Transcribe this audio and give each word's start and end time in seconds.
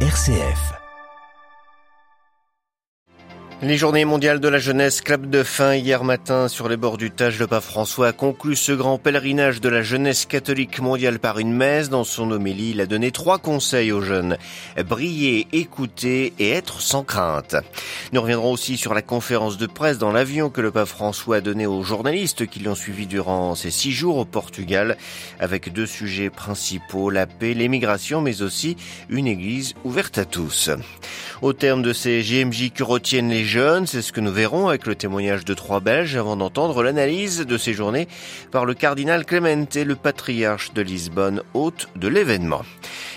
RCF. 0.00 0.85
Les 3.62 3.78
journées 3.78 4.04
mondiales 4.04 4.38
de 4.38 4.48
la 4.48 4.58
jeunesse 4.58 5.00
clap 5.00 5.30
de 5.30 5.42
fin 5.42 5.74
hier 5.74 6.04
matin 6.04 6.46
sur 6.46 6.68
les 6.68 6.76
bords 6.76 6.98
du 6.98 7.10
Tage. 7.10 7.38
Le 7.38 7.46
pape 7.46 7.64
François 7.64 8.08
a 8.08 8.12
conclu 8.12 8.54
ce 8.54 8.72
grand 8.72 8.98
pèlerinage 8.98 9.62
de 9.62 9.70
la 9.70 9.80
jeunesse 9.80 10.26
catholique 10.26 10.78
mondiale 10.78 11.18
par 11.18 11.38
une 11.38 11.54
messe. 11.54 11.88
Dans 11.88 12.04
son 12.04 12.30
homélie, 12.30 12.72
il 12.72 12.82
a 12.82 12.86
donné 12.86 13.12
trois 13.12 13.38
conseils 13.38 13.92
aux 13.92 14.02
jeunes. 14.02 14.36
Briller, 14.86 15.46
écouter 15.52 16.34
et 16.38 16.50
être 16.50 16.82
sans 16.82 17.02
crainte. 17.02 17.56
Nous 18.12 18.20
reviendrons 18.20 18.52
aussi 18.52 18.76
sur 18.76 18.92
la 18.92 19.00
conférence 19.00 19.56
de 19.56 19.66
presse 19.66 19.96
dans 19.96 20.12
l'avion 20.12 20.50
que 20.50 20.60
le 20.60 20.70
pape 20.70 20.88
François 20.88 21.36
a 21.36 21.40
donné 21.40 21.66
aux 21.66 21.82
journalistes 21.82 22.46
qui 22.46 22.60
l'ont 22.60 22.74
suivi 22.74 23.06
durant 23.06 23.54
ces 23.54 23.70
six 23.70 23.92
jours 23.92 24.18
au 24.18 24.26
Portugal 24.26 24.98
avec 25.40 25.72
deux 25.72 25.86
sujets 25.86 26.28
principaux, 26.28 27.08
la 27.08 27.26
paix, 27.26 27.54
l'émigration, 27.54 28.20
mais 28.20 28.42
aussi 28.42 28.76
une 29.08 29.26
église 29.26 29.72
ouverte 29.82 30.18
à 30.18 30.26
tous. 30.26 30.68
Au 31.40 31.54
terme 31.54 31.80
de 31.80 31.94
ces 31.94 32.22
GMJ 32.22 32.70
que 32.72 32.82
retiennent 32.82 33.30
les 33.30 33.45
jeunes, 33.46 33.86
c'est 33.86 34.02
ce 34.02 34.12
que 34.12 34.20
nous 34.20 34.32
verrons 34.32 34.68
avec 34.68 34.86
le 34.86 34.94
témoignage 34.94 35.44
de 35.44 35.54
trois 35.54 35.80
Belges 35.80 36.16
avant 36.16 36.36
d'entendre 36.36 36.82
l'analyse 36.82 37.40
de 37.40 37.56
ces 37.56 37.72
journées 37.72 38.08
par 38.50 38.64
le 38.64 38.74
cardinal 38.74 39.24
Clemente, 39.24 39.76
le 39.76 39.94
patriarche 39.96 40.72
de 40.74 40.82
Lisbonne, 40.82 41.42
hôte 41.54 41.88
de 41.96 42.08
l'événement. 42.08 42.62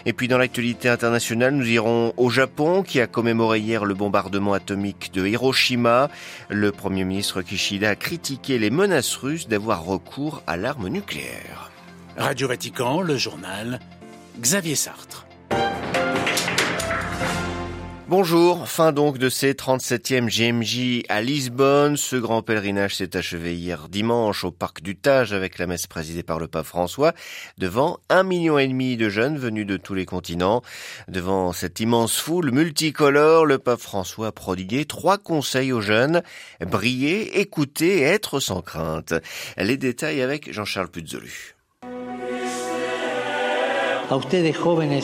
Et 0.05 0.13
puis 0.13 0.27
dans 0.27 0.37
l'actualité 0.37 0.89
internationale, 0.89 1.53
nous 1.53 1.67
irons 1.67 2.13
au 2.17 2.29
Japon 2.29 2.83
qui 2.83 3.01
a 3.01 3.07
commémoré 3.07 3.59
hier 3.59 3.85
le 3.85 3.93
bombardement 3.93 4.53
atomique 4.53 5.11
de 5.13 5.27
Hiroshima. 5.27 6.09
Le 6.49 6.71
premier 6.71 7.03
ministre 7.03 7.41
Kishida 7.41 7.89
a 7.89 7.95
critiqué 7.95 8.57
les 8.57 8.69
menaces 8.69 9.15
russes 9.15 9.47
d'avoir 9.47 9.83
recours 9.83 10.43
à 10.47 10.57
l'arme 10.57 10.87
nucléaire. 10.87 11.71
Radio 12.17 12.47
Vatican, 12.47 13.01
le 13.01 13.17
journal, 13.17 13.79
Xavier 14.39 14.75
Sartre. 14.75 15.28
Bonjour, 18.09 18.67
fin 18.67 18.91
donc 18.91 19.19
de 19.19 19.29
ces 19.29 19.53
37e 19.53 20.29
GMJ 20.29 21.03
à 21.09 21.21
Lisbonne. 21.21 21.95
Ce 21.95 22.15
grand 22.15 22.41
pèlerinage 22.41 22.95
s'est 22.95 23.15
achevé 23.15 23.55
hier 23.55 23.87
dimanche 23.87 24.43
au 24.45 24.49
parc 24.49 24.81
du 24.81 24.95
Tage 24.95 25.31
avec 25.31 25.59
la 25.59 25.67
messe 25.67 25.85
présidée 25.85 26.23
par 26.23 26.39
le 26.39 26.47
pape 26.47 26.65
François 26.65 27.13
devant 27.59 27.99
un 28.09 28.23
million 28.23 28.57
et 28.57 28.67
demi 28.67 28.97
de 28.97 29.09
jeunes 29.09 29.37
venus 29.37 29.67
de 29.67 29.77
tous 29.77 29.93
les 29.93 30.07
continents. 30.07 30.63
Devant 31.07 31.53
cette 31.53 31.81
immense 31.81 32.17
foule 32.17 32.49
multicolore, 32.49 33.45
le 33.45 33.59
pape 33.59 33.79
François 33.79 34.29
a 34.29 34.31
prodigué 34.31 34.85
trois 34.85 35.19
conseils 35.19 35.71
aux 35.71 35.81
jeunes. 35.81 36.23
Briller, 36.61 37.39
écouter 37.39 38.01
être 38.01 38.39
sans 38.39 38.63
crainte. 38.63 39.13
Les 39.55 39.77
détails 39.77 40.23
avec 40.23 40.51
Jean-Charles 40.51 40.89
Puzolu. 40.89 41.55
A 44.09 44.17
ustedes 44.17 44.55
jóvenes 44.55 44.99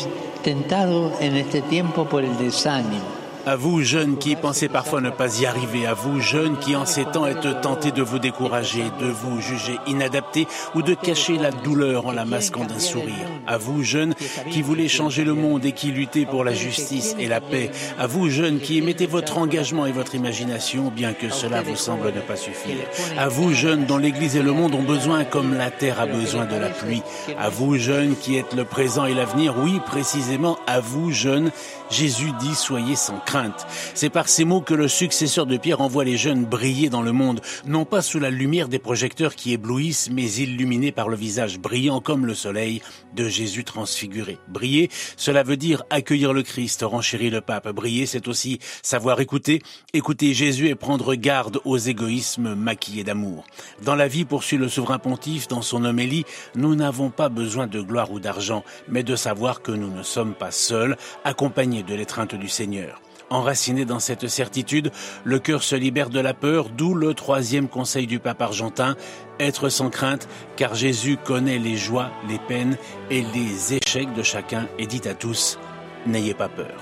tentados 0.45 1.19
en 1.21 1.35
este 1.37 1.63
tiempo 1.63 2.05
por 2.05 2.23
el 2.23 2.37
desánimo 2.37 3.14
À 3.47 3.55
vous, 3.55 3.83
jeunes 3.83 4.17
qui 4.17 4.35
pensez 4.35 4.67
parfois 4.67 5.01
ne 5.01 5.11
pas 5.11 5.39
y 5.39 5.45
arriver, 5.45 5.85
à 5.85 5.93
vous, 5.93 6.19
jeunes 6.19 6.57
qui 6.57 6.75
en 6.75 6.87
ces 6.87 7.05
temps 7.05 7.27
êtes 7.27 7.61
tentés 7.61 7.91
de 7.91 8.01
vous 8.01 8.17
décourager, 8.17 8.85
de 8.99 9.05
vous 9.05 9.39
juger 9.39 9.77
inadaptés 9.85 10.47
ou 10.73 10.81
de 10.81 10.95
cacher 10.95 11.37
la 11.37 11.51
douleur 11.51 12.07
en 12.07 12.11
la 12.11 12.25
masquant 12.25 12.65
d'un 12.65 12.79
sourire. 12.79 13.13
À 13.45 13.59
vous, 13.59 13.83
jeunes 13.83 14.15
qui 14.49 14.63
voulez 14.63 14.87
changer 14.87 15.23
le 15.23 15.35
monde 15.35 15.63
et 15.63 15.73
qui 15.73 15.91
luttez 15.91 16.25
pour 16.25 16.43
la 16.43 16.55
justice 16.55 17.15
et 17.19 17.27
la 17.27 17.39
paix. 17.39 17.69
À 17.99 18.07
vous, 18.07 18.29
jeunes 18.29 18.59
qui 18.59 18.81
mettez 18.81 19.05
votre 19.05 19.37
engagement 19.37 19.85
et 19.85 19.91
votre 19.91 20.15
imagination, 20.15 20.89
bien 20.89 21.13
que 21.13 21.29
cela 21.29 21.61
vous 21.61 21.75
semble 21.75 22.11
ne 22.13 22.21
pas 22.21 22.37
suffire. 22.37 22.87
À 23.15 23.27
vous, 23.27 23.53
jeunes 23.53 23.85
dont 23.85 23.97
l'Église 23.97 24.35
et 24.35 24.41
le 24.41 24.53
monde 24.53 24.73
ont 24.73 24.81
besoin 24.81 25.23
comme 25.23 25.53
la 25.53 25.69
terre 25.69 25.99
a 25.99 26.07
besoin 26.07 26.45
de 26.45 26.55
la 26.55 26.69
pluie. 26.69 27.03
À 27.37 27.49
vous, 27.49 27.77
jeunes 27.77 28.15
qui 28.15 28.37
êtes 28.37 28.55
le 28.55 28.65
présent 28.65 29.05
et 29.05 29.13
l'avenir, 29.13 29.53
oui, 29.59 29.79
précisément 29.85 30.57
à 30.65 30.79
vous, 30.79 31.11
jeunes, 31.11 31.51
Jésus 31.89 32.31
dit 32.39 32.55
soyez 32.55 32.95
sans 32.95 33.19
crainte. 33.19 33.65
C'est 33.93 34.09
par 34.09 34.27
ces 34.27 34.45
mots 34.45 34.61
que 34.61 34.73
le 34.73 34.87
successeur 34.87 35.45
de 35.45 35.57
Pierre 35.57 35.81
envoie 35.81 36.03
les 36.03 36.17
jeunes 36.17 36.45
briller 36.45 36.89
dans 36.89 37.01
le 37.01 37.11
monde, 37.11 37.41
non 37.65 37.85
pas 37.85 38.01
sous 38.01 38.19
la 38.19 38.29
lumière 38.29 38.67
des 38.67 38.79
projecteurs 38.79 39.35
qui 39.35 39.53
éblouissent, 39.53 40.09
mais 40.11 40.31
illuminés 40.33 40.91
par 40.91 41.09
le 41.09 41.15
visage 41.15 41.59
brillant 41.59 42.01
comme 42.01 42.25
le 42.25 42.33
soleil 42.33 42.81
de 43.15 43.27
Jésus 43.27 43.63
transfiguré. 43.63 44.37
Briller, 44.47 44.89
cela 45.17 45.43
veut 45.43 45.57
dire 45.57 45.83
accueillir 45.89 46.33
le 46.33 46.43
Christ, 46.43 46.83
renchérit 46.83 47.29
le 47.29 47.41
pape. 47.41 47.69
Briller, 47.69 48.05
c'est 48.05 48.27
aussi 48.27 48.59
savoir 48.81 49.19
écouter, 49.21 49.61
écouter 49.93 50.33
Jésus 50.33 50.67
et 50.67 50.75
prendre 50.75 51.15
garde 51.15 51.59
aux 51.65 51.77
égoïsmes 51.77 52.55
maquillés 52.55 53.03
d'amour. 53.03 53.45
Dans 53.83 53.95
la 53.95 54.07
vie, 54.07 54.25
poursuit 54.25 54.57
le 54.57 54.67
souverain 54.67 54.99
pontife 54.99 55.47
dans 55.47 55.61
son 55.61 55.85
homélie, 55.85 56.25
nous 56.55 56.75
n'avons 56.75 57.09
pas 57.09 57.29
besoin 57.29 57.67
de 57.67 57.81
gloire 57.81 58.11
ou 58.11 58.19
d'argent, 58.19 58.63
mais 58.87 59.03
de 59.03 59.15
savoir 59.15 59.61
que 59.61 59.71
nous 59.71 59.89
ne 59.89 60.03
sommes 60.03 60.33
pas 60.33 60.51
seuls, 60.51 60.97
accompagnés 61.23 61.74
de 61.83 61.95
l'étreinte 61.95 62.35
du 62.35 62.47
Seigneur. 62.47 63.01
Enraciné 63.29 63.85
dans 63.85 63.99
cette 63.99 64.27
certitude, 64.27 64.91
le 65.23 65.39
cœur 65.39 65.63
se 65.63 65.75
libère 65.75 66.09
de 66.09 66.19
la 66.19 66.35
peur, 66.35 66.69
d'où 66.69 66.93
le 66.93 67.13
troisième 67.15 67.67
conseil 67.67 68.05
du 68.05 68.19
pape 68.19 68.41
argentin, 68.41 68.95
être 69.39 69.69
sans 69.69 69.89
crainte, 69.89 70.27
car 70.55 70.75
Jésus 70.75 71.17
connaît 71.17 71.57
les 71.57 71.75
joies, 71.75 72.11
les 72.29 72.37
peines 72.37 72.77
et 73.09 73.23
les 73.33 73.73
échecs 73.73 74.13
de 74.13 74.21
chacun 74.23 74.67
et 74.77 74.85
dit 74.85 75.07
à 75.07 75.15
tous, 75.15 75.57
n'ayez 76.05 76.35
pas 76.35 76.49
peur. 76.49 76.75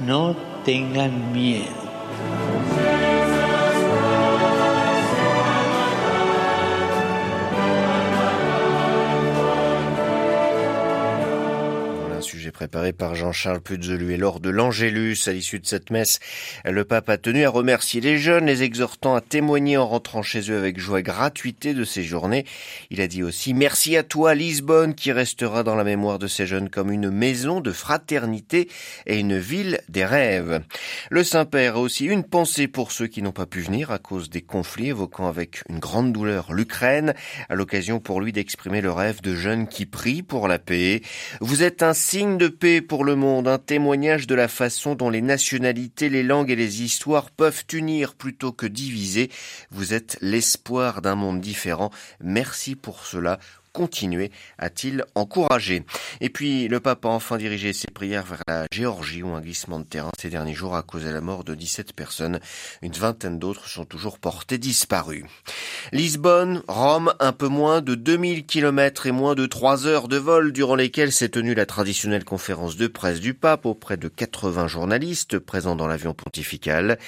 No. 0.00 0.34
Préparé 12.52 12.92
par 12.92 13.16
Jean-Charles 13.16 13.60
Puzelu. 13.60 14.12
Et 14.12 14.16
lors 14.16 14.38
de 14.38 14.50
l'Angélus, 14.50 15.26
à 15.26 15.32
l'issue 15.32 15.58
de 15.58 15.66
cette 15.66 15.90
messe, 15.90 16.20
le 16.64 16.84
pape 16.84 17.08
a 17.08 17.18
tenu 17.18 17.44
à 17.44 17.50
remercier 17.50 18.00
les 18.00 18.18
jeunes, 18.18 18.46
les 18.46 18.62
exhortant 18.62 19.16
à 19.16 19.20
témoigner 19.20 19.76
en 19.76 19.88
rentrant 19.88 20.22
chez 20.22 20.50
eux 20.50 20.56
avec 20.56 20.78
joie 20.78 21.00
et 21.00 21.02
gratuité 21.02 21.74
de 21.74 21.84
ces 21.84 22.04
journées. 22.04 22.44
Il 22.90 23.00
a 23.00 23.08
dit 23.08 23.22
aussi 23.22 23.54
merci 23.54 23.96
à 23.96 24.04
toi, 24.04 24.34
Lisbonne, 24.34 24.94
qui 24.94 25.10
restera 25.10 25.64
dans 25.64 25.74
la 25.74 25.84
mémoire 25.84 26.18
de 26.18 26.28
ces 26.28 26.46
jeunes 26.46 26.70
comme 26.70 26.92
une 26.92 27.10
maison 27.10 27.60
de 27.60 27.72
fraternité 27.72 28.68
et 29.06 29.18
une 29.18 29.38
ville 29.38 29.80
des 29.88 30.04
rêves. 30.04 30.62
Le 31.10 31.24
Saint-Père 31.24 31.76
a 31.76 31.80
aussi 31.80 32.04
une 32.04 32.24
pensée 32.24 32.68
pour 32.68 32.92
ceux 32.92 33.06
qui 33.06 33.22
n'ont 33.22 33.32
pas 33.32 33.46
pu 33.46 33.60
venir 33.60 33.90
à 33.90 33.98
cause 33.98 34.30
des 34.30 34.42
conflits, 34.42 34.88
évoquant 34.88 35.28
avec 35.28 35.62
une 35.68 35.78
grande 35.78 36.12
douleur 36.12 36.52
l'Ukraine, 36.52 37.14
à 37.48 37.54
l'occasion 37.54 38.00
pour 38.00 38.20
lui 38.20 38.32
d'exprimer 38.32 38.80
le 38.80 38.92
rêve 38.92 39.22
de 39.22 39.34
jeunes 39.34 39.66
qui 39.66 39.86
prient 39.86 40.22
pour 40.22 40.48
la 40.48 40.58
paix. 40.58 41.00
Vous 41.40 41.62
êtes 41.62 41.82
un 41.82 41.94
signe 41.94 42.38
de 42.38 42.41
paix 42.48 42.80
pour 42.80 43.04
le 43.04 43.16
monde, 43.16 43.48
un 43.48 43.58
témoignage 43.58 44.26
de 44.26 44.34
la 44.34 44.48
façon 44.48 44.94
dont 44.94 45.10
les 45.10 45.22
nationalités, 45.22 46.08
les 46.08 46.22
langues 46.22 46.50
et 46.50 46.56
les 46.56 46.82
histoires 46.82 47.30
peuvent 47.30 47.64
unir 47.72 48.14
plutôt 48.14 48.52
que 48.52 48.66
diviser. 48.66 49.30
Vous 49.70 49.94
êtes 49.94 50.18
l'espoir 50.20 51.02
d'un 51.02 51.14
monde 51.14 51.40
différent. 51.40 51.90
Merci 52.20 52.74
pour 52.76 53.06
cela 53.06 53.38
continuer, 53.72 54.30
a-t-il 54.58 55.04
encouragé. 55.14 55.84
Et 56.20 56.28
puis, 56.28 56.68
le 56.68 56.80
pape 56.80 57.04
a 57.06 57.08
enfin 57.08 57.38
dirigé 57.38 57.72
ses 57.72 57.88
prières 57.88 58.24
vers 58.24 58.42
la 58.46 58.66
Géorgie 58.70 59.22
où 59.22 59.30
un 59.30 59.40
glissement 59.40 59.80
de 59.80 59.84
terrain 59.84 60.10
ces 60.18 60.30
derniers 60.30 60.54
jours 60.54 60.76
a 60.76 60.82
causé 60.82 61.10
la 61.10 61.20
mort 61.20 61.44
de 61.44 61.54
17 61.54 61.92
personnes. 61.94 62.38
Une 62.82 62.92
vingtaine 62.92 63.38
d'autres 63.38 63.68
sont 63.68 63.84
toujours 63.84 64.18
portées 64.18 64.58
disparues. 64.58 65.24
Lisbonne, 65.92 66.62
Rome, 66.68 67.14
un 67.18 67.32
peu 67.32 67.48
moins 67.48 67.80
de 67.80 67.94
2000 67.94 68.46
km 68.46 69.06
et 69.06 69.12
moins 69.12 69.34
de 69.34 69.46
3 69.46 69.86
heures 69.86 70.08
de 70.08 70.16
vol 70.16 70.52
durant 70.52 70.74
lesquelles 70.74 71.12
s'est 71.12 71.30
tenue 71.30 71.54
la 71.54 71.66
traditionnelle 71.66 72.24
conférence 72.24 72.76
de 72.76 72.86
presse 72.86 73.20
du 73.20 73.34
pape 73.34 73.66
auprès 73.66 73.96
de 73.96 74.08
80 74.08 74.68
journalistes 74.68 75.38
présents 75.38 75.76
dans 75.76 75.86
l'avion 75.86 76.14
pontifical. 76.14 76.98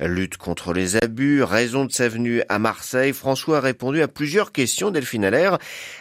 Lutte 0.00 0.36
contre 0.36 0.72
les 0.72 0.96
abus, 0.96 1.42
raison 1.42 1.84
de 1.84 1.92
sa 1.92 2.08
venue 2.08 2.42
à 2.48 2.58
Marseille, 2.58 3.12
François 3.12 3.58
a 3.58 3.60
répondu 3.60 4.02
à 4.02 4.08
plusieurs 4.08 4.52
questions 4.52 4.90
Delphine 4.90 5.24
Allaire 5.24 5.58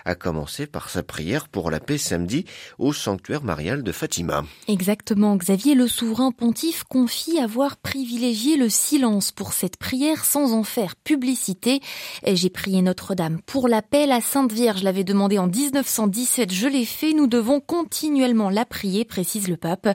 a 0.09 0.15
commencé 0.15 0.65
par 0.65 0.89
sa 0.89 1.03
prière 1.03 1.47
pour 1.47 1.69
la 1.69 1.79
paix 1.79 1.99
samedi 1.99 2.45
au 2.79 2.93
sanctuaire 2.93 3.43
marial 3.43 3.83
de 3.83 3.91
Fatima. 3.91 4.43
Exactement, 4.67 5.35
Xavier, 5.37 5.75
le 5.75 5.87
souverain 5.87 6.31
pontife 6.31 6.83
confie 6.83 7.39
avoir 7.39 7.77
privilégié 7.77 8.57
le 8.57 8.69
silence 8.69 9.31
pour 9.31 9.53
cette 9.53 9.77
prière 9.77 10.25
sans 10.25 10.53
en 10.53 10.63
faire 10.63 10.95
publicité. 10.95 11.79
J'ai 12.25 12.49
prié 12.49 12.81
Notre-Dame 12.81 13.39
pour 13.45 13.67
la 13.67 13.83
paix, 13.83 14.07
la 14.07 14.19
Sainte 14.19 14.51
Vierge 14.51 14.81
l'avait 14.81 15.03
demandé 15.03 15.37
en 15.37 15.47
1917, 15.47 16.51
je 16.51 16.67
l'ai 16.67 16.85
fait, 16.85 17.13
nous 17.13 17.27
devons 17.27 17.59
continuellement 17.59 18.49
la 18.49 18.65
prier, 18.65 19.05
précise 19.05 19.47
le 19.47 19.57
pape. 19.57 19.89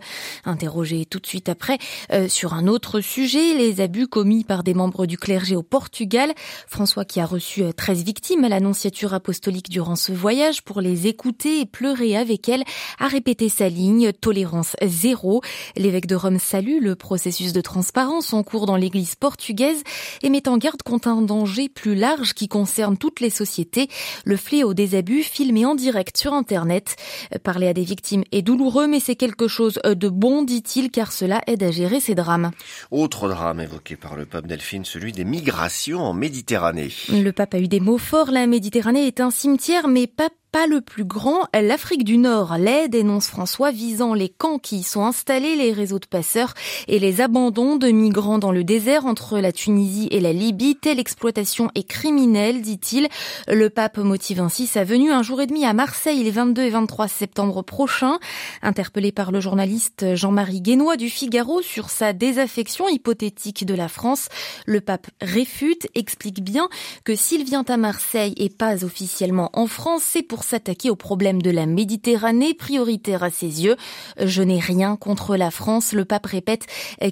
Interrogé 0.44 1.06
tout 1.06 1.19
de 1.19 1.26
suite 1.26 1.49
après 1.49 1.78
euh, 2.12 2.28
sur 2.28 2.55
un 2.55 2.69
autre 2.69 3.00
sujet, 3.00 3.55
les 3.55 3.81
abus 3.81 4.06
commis 4.06 4.44
par 4.44 4.62
des 4.62 4.75
membres 4.75 5.06
du 5.06 5.19
clergé 5.19 5.56
au 5.56 5.64
Portugal, 5.64 6.32
François 6.69 7.05
qui 7.05 7.19
a 7.19 7.26
reçu 7.26 7.64
13 7.76 7.99
euh, 7.99 8.05
victimes 8.05 8.44
à 8.44 8.49
l'annonciature 8.49 9.12
apostolique 9.12 9.70
durant 9.70 9.96
ce 10.04 10.12
voyage 10.12 10.62
pour 10.62 10.82
les 10.82 11.06
écouter 11.06 11.60
et 11.60 11.66
pleurer 11.66 12.14
avec 12.16 12.48
elles, 12.48 12.64
a 12.98 13.08
répété 13.08 13.48
sa 13.48 13.70
ligne 13.70 14.12
tolérance 14.12 14.76
zéro. 14.82 15.40
L'évêque 15.76 16.06
de 16.06 16.14
Rome 16.14 16.38
salue 16.38 16.78
le 16.80 16.94
processus 16.94 17.54
de 17.54 17.62
transparence 17.62 18.34
en 18.34 18.42
cours 18.42 18.66
dans 18.66 18.76
l'église 18.76 19.14
portugaise 19.14 19.82
et 20.22 20.28
met 20.28 20.46
en 20.46 20.58
garde 20.58 20.82
contre 20.82 21.08
un 21.08 21.22
danger 21.22 21.70
plus 21.70 21.94
large 21.94 22.34
qui 22.34 22.48
concerne 22.48 22.98
toutes 22.98 23.20
les 23.20 23.30
sociétés, 23.30 23.88
le 24.26 24.36
fléau 24.36 24.74
des 24.74 24.94
abus 24.94 25.22
filmés 25.22 25.64
en 25.64 25.74
direct 25.74 26.18
sur 26.18 26.34
Internet. 26.34 26.96
Parler 27.42 27.68
à 27.68 27.72
des 27.72 27.84
victimes 27.84 28.24
est 28.30 28.42
douloureux, 28.42 28.86
mais 28.86 29.00
c'est 29.00 29.16
quelque 29.16 29.48
chose 29.48 29.80
de 29.84 30.08
bon, 30.10 30.42
dit-il, 30.42 30.90
car 30.90 31.12
cela 31.12 31.40
aide 31.46 31.62
à 31.62 31.70
gérer 31.70 32.00
ces 32.00 32.14
drames. 32.14 32.50
Autre 32.90 33.28
drame 33.28 33.60
évoqué 33.60 33.96
par 33.96 34.16
le 34.16 34.26
pape 34.26 34.46
Delphine, 34.46 34.84
celui 34.84 35.12
des 35.12 35.24
migrations 35.24 36.02
en 36.02 36.12
Méditerranée. 36.12 36.92
Le 37.08 37.30
pape 37.30 37.54
a 37.54 37.58
eu 37.58 37.68
des 37.68 37.80
mots 37.80 37.98
forts. 37.98 38.30
La 38.30 38.46
Méditerranée 38.46 39.06
est 39.06 39.20
un 39.20 39.30
cimetière, 39.30 39.88
mais 39.94 40.08
pas 40.08 40.29
pas 40.54 40.68
le 40.68 40.80
plus 40.80 41.04
grand, 41.04 41.48
l'Afrique 41.52 42.04
du 42.04 42.16
Nord 42.16 42.58
l'aide, 42.58 42.92
dénonce 42.92 43.26
François, 43.26 43.72
visant 43.72 44.14
les 44.14 44.28
camps 44.28 44.60
qui 44.60 44.76
y 44.76 44.82
sont 44.84 45.04
installés, 45.04 45.56
les 45.56 45.72
réseaux 45.72 45.98
de 45.98 46.06
passeurs 46.06 46.54
et 46.86 47.00
les 47.00 47.20
abandons 47.20 47.74
de 47.74 47.88
migrants 47.88 48.38
dans 48.38 48.52
le 48.52 48.62
désert 48.62 49.04
entre 49.04 49.40
la 49.40 49.50
Tunisie 49.50 50.06
et 50.12 50.20
la 50.20 50.32
Libye. 50.32 50.76
Telle 50.76 51.00
exploitation 51.00 51.72
est 51.74 51.82
criminelle, 51.82 52.62
dit-il. 52.62 53.08
Le 53.48 53.68
pape 53.68 53.98
motive 53.98 54.40
ainsi 54.40 54.68
sa 54.68 54.84
venue 54.84 55.10
un 55.10 55.24
jour 55.24 55.40
et 55.40 55.48
demi 55.48 55.64
à 55.64 55.72
Marseille 55.72 56.22
les 56.22 56.30
22 56.30 56.62
et 56.62 56.70
23 56.70 57.08
septembre 57.08 57.62
prochains. 57.62 58.20
Interpellé 58.62 59.10
par 59.10 59.32
le 59.32 59.40
journaliste 59.40 60.14
Jean-Marie 60.14 60.60
Guénois 60.60 60.96
du 60.96 61.10
Figaro 61.10 61.62
sur 61.62 61.90
sa 61.90 62.12
désaffection 62.12 62.88
hypothétique 62.88 63.66
de 63.66 63.74
la 63.74 63.88
France, 63.88 64.28
le 64.66 64.80
pape 64.80 65.08
réfute, 65.20 65.88
explique 65.96 66.44
bien 66.44 66.68
que 67.02 67.16
s'il 67.16 67.42
vient 67.42 67.64
à 67.66 67.76
Marseille 67.76 68.34
et 68.36 68.50
pas 68.50 68.84
officiellement 68.84 69.50
en 69.52 69.66
France, 69.66 70.02
c'est 70.04 70.22
pour 70.22 70.44
s'attaquer 70.44 70.91
au 70.91 70.96
problème 70.96 71.43
de 71.43 71.50
la 71.50 71.67
Méditerranée, 71.67 72.55
prioritaire 72.55 73.23
à 73.23 73.31
ses 73.31 73.64
yeux. 73.64 73.76
Je 74.23 74.43
n'ai 74.43 74.61
rien 74.61 74.96
contre 74.96 75.37
la 75.37 75.50
France. 75.50 75.93
Le 75.93 76.05
pape 76.05 76.26
répète 76.26 76.67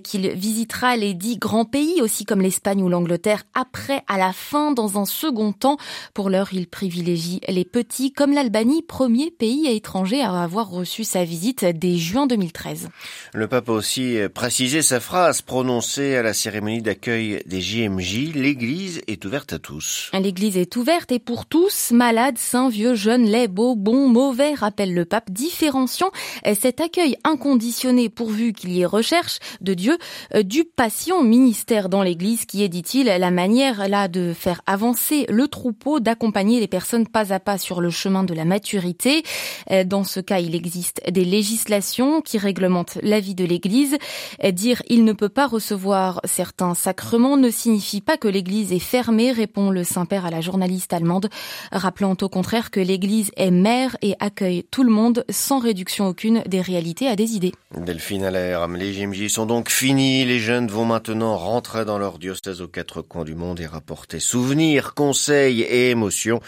qu'il 0.04 0.30
visitera 0.30 0.96
les 0.96 1.14
dix 1.14 1.38
grands 1.38 1.64
pays, 1.64 2.00
aussi 2.00 2.24
comme 2.24 2.40
l'Espagne 2.40 2.82
ou 2.82 2.88
l'Angleterre, 2.88 3.44
après, 3.54 4.02
à 4.08 4.18
la 4.18 4.32
fin, 4.32 4.72
dans 4.72 4.98
un 4.98 5.04
second 5.04 5.52
temps. 5.52 5.76
Pour 6.14 6.30
l'heure, 6.30 6.50
il 6.52 6.68
privilégie 6.68 7.40
les 7.48 7.64
petits, 7.64 8.12
comme 8.12 8.32
l'Albanie, 8.32 8.82
premier 8.82 9.30
pays 9.30 9.66
étranger 9.66 10.20
à 10.20 10.42
avoir 10.42 10.68
reçu 10.68 11.04
sa 11.04 11.24
visite 11.24 11.64
dès 11.64 11.96
juin 11.96 12.26
2013. 12.26 12.88
Le 13.34 13.48
pape 13.48 13.68
a 13.68 13.72
aussi 13.72 14.18
précisé 14.34 14.82
sa 14.82 15.00
phrase 15.00 15.42
prononcée 15.42 16.16
à 16.16 16.22
la 16.22 16.34
cérémonie 16.34 16.82
d'accueil 16.82 17.42
des 17.46 17.60
JMJ. 17.60 18.34
L'église 18.34 19.00
est 19.06 19.24
ouverte 19.24 19.52
à 19.52 19.58
tous. 19.58 20.10
L'église 20.12 20.56
est 20.56 20.76
ouverte 20.76 21.12
et 21.12 21.18
pour 21.18 21.46
tous, 21.46 21.90
malades, 21.92 22.38
saints, 22.38 22.68
vieux, 22.68 22.94
jeunes, 22.94 23.21
les 23.26 23.48
beaux, 23.48 23.76
bons, 23.76 24.08
mauvais, 24.08 24.54
rappelle 24.54 24.94
le 24.94 25.04
pape, 25.04 25.30
différenciant 25.30 26.10
cet 26.54 26.80
accueil 26.80 27.16
inconditionné 27.24 28.08
pourvu 28.08 28.52
qu'il 28.52 28.72
y 28.72 28.82
ait 28.82 28.86
recherche 28.86 29.38
de 29.60 29.74
Dieu 29.74 29.98
euh, 30.34 30.42
du 30.42 30.64
patient 30.64 31.22
ministère 31.22 31.88
dans 31.88 32.02
l'Église 32.02 32.44
qui 32.44 32.62
est, 32.62 32.68
dit-il, 32.68 33.06
la 33.06 33.30
manière 33.30 33.88
là 33.88 34.08
de 34.08 34.32
faire 34.32 34.62
avancer 34.66 35.26
le 35.28 35.48
troupeau, 35.48 36.00
d'accompagner 36.00 36.60
les 36.60 36.68
personnes 36.68 37.06
pas 37.06 37.32
à 37.32 37.40
pas 37.40 37.58
sur 37.58 37.80
le 37.80 37.90
chemin 37.90 38.24
de 38.24 38.34
la 38.34 38.44
maturité. 38.44 39.22
Euh, 39.70 39.84
dans 39.84 40.04
ce 40.04 40.20
cas, 40.20 40.38
il 40.38 40.54
existe 40.54 41.02
des 41.10 41.24
législations 41.24 42.20
qui 42.20 42.38
réglementent 42.38 42.98
la 43.02 43.20
vie 43.20 43.34
de 43.34 43.44
l'Église. 43.44 43.96
Dire 44.52 44.82
il 44.88 45.04
ne 45.04 45.12
peut 45.12 45.28
pas 45.28 45.46
recevoir 45.46 46.20
certains 46.24 46.74
sacrements 46.74 47.36
ne 47.36 47.50
signifie 47.50 48.00
pas 48.00 48.16
que 48.16 48.28
l'Église 48.28 48.72
est 48.72 48.78
fermée, 48.78 49.32
répond 49.32 49.70
le 49.70 49.84
Saint-Père 49.84 50.26
à 50.26 50.30
la 50.30 50.40
journaliste 50.40 50.92
allemande, 50.92 51.28
rappelant 51.70 52.16
au 52.20 52.28
contraire 52.28 52.70
que 52.70 52.80
l'Église 52.80 53.01
l'Église 53.02 53.32
est 53.36 53.50
mère 53.50 53.96
et 54.00 54.14
accueille 54.20 54.64
tout 54.70 54.84
le 54.84 54.90
monde 54.90 55.24
sans 55.28 55.58
réduction 55.58 56.06
aucune 56.06 56.40
des 56.46 56.60
réalités 56.60 57.08
à 57.08 57.16
des 57.16 57.32
idées. 57.32 57.52
Delphine 57.76 58.22
Allaire, 58.22 58.68
les 58.68 58.92
JMJ 58.92 59.26
sont 59.26 59.44
donc 59.44 59.70
finis. 59.70 60.24
Les 60.24 60.38
jeunes 60.38 60.68
vont 60.68 60.84
maintenant 60.84 61.36
rentrer 61.36 61.84
dans 61.84 61.98
leur 61.98 62.20
diocèse 62.20 62.60
aux 62.60 62.68
quatre 62.68 63.02
coins 63.02 63.24
du 63.24 63.34
monde 63.34 63.58
et 63.58 63.66
rapporter 63.66 64.20
souvenirs, 64.20 64.94
conseils 64.94 65.62
et 65.62 65.90
émotions. 65.90 66.40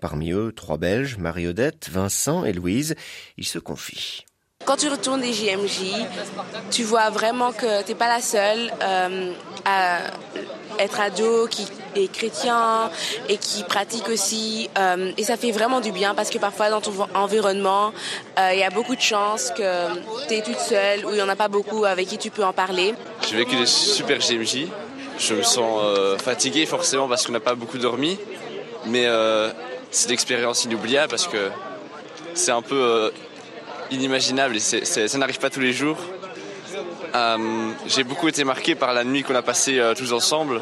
Parmi 0.00 0.30
eux, 0.30 0.52
trois 0.54 0.78
Belges, 0.78 1.18
Marie-Odette, 1.18 1.88
Vincent 1.90 2.44
et 2.44 2.52
Louise. 2.52 2.94
Ils 3.36 3.46
se 3.46 3.58
confient. 3.58 4.24
Quand 4.64 4.76
tu 4.76 4.88
retournes 4.88 5.20
des 5.20 5.32
JMJ, 5.32 5.94
tu 6.70 6.84
vois 6.84 7.10
vraiment 7.10 7.50
que 7.50 7.82
tu 7.82 7.88
n'es 7.90 7.98
pas 7.98 8.08
la 8.08 8.20
seule 8.20 8.72
euh, 8.82 9.32
à 9.64 9.98
être 10.78 11.00
ado, 11.00 11.46
qui 11.48 11.66
est 11.94 12.10
chrétien 12.12 12.90
et 13.28 13.36
qui 13.36 13.64
pratique 13.64 14.08
aussi. 14.08 14.70
Euh, 14.78 15.12
et 15.16 15.24
ça 15.24 15.36
fait 15.36 15.50
vraiment 15.50 15.80
du 15.80 15.92
bien 15.92 16.14
parce 16.14 16.30
que 16.30 16.38
parfois 16.38 16.70
dans 16.70 16.80
ton 16.80 16.92
environnement, 17.14 17.92
euh, 18.38 18.50
il 18.52 18.58
y 18.58 18.64
a 18.64 18.70
beaucoup 18.70 18.96
de 18.96 19.00
chances 19.00 19.50
que 19.56 19.88
tu 20.28 20.34
es 20.34 20.42
toute 20.42 20.58
seule 20.58 21.04
ou 21.04 21.10
il 21.10 21.16
n'y 21.16 21.22
en 21.22 21.28
a 21.28 21.36
pas 21.36 21.48
beaucoup 21.48 21.84
avec 21.84 22.08
qui 22.08 22.18
tu 22.18 22.30
peux 22.30 22.44
en 22.44 22.52
parler. 22.52 22.94
J'ai 23.28 23.36
vécu 23.36 23.56
des 23.56 23.66
super 23.66 24.18
GMJ. 24.18 24.66
Je 25.18 25.34
me 25.34 25.42
sens 25.42 25.80
euh, 25.82 26.16
fatigué 26.18 26.64
forcément 26.66 27.08
parce 27.08 27.26
qu'on 27.26 27.32
n'a 27.32 27.40
pas 27.40 27.54
beaucoup 27.54 27.78
dormi. 27.78 28.18
Mais 28.86 29.06
c'est 29.90 30.08
l'expérience 30.08 30.64
inoubliable 30.64 31.10
parce 31.10 31.26
que 31.26 31.50
c'est 32.34 32.52
un 32.52 32.62
peu 32.62 33.12
inimaginable 33.90 34.56
et 34.56 34.60
ça 34.60 35.18
n'arrive 35.18 35.38
pas 35.38 35.50
tous 35.50 35.60
les 35.60 35.72
jours. 35.72 35.98
Euh, 37.14 37.72
j'ai 37.86 38.04
beaucoup 38.04 38.28
été 38.28 38.44
marqué 38.44 38.74
par 38.74 38.92
la 38.92 39.04
nuit 39.04 39.22
qu'on 39.22 39.34
a 39.34 39.42
passée 39.42 39.78
euh, 39.78 39.94
tous 39.94 40.12
ensemble. 40.12 40.60